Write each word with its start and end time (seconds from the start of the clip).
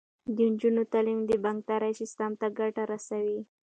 د 0.35 0.37
نجونو 0.51 0.81
تعلیم 0.93 1.19
د 1.25 1.31
بانکدارۍ 1.45 1.93
سیستم 2.01 2.31
ته 2.39 2.47
ګټه 2.59 2.83
رسوي. 2.91 3.39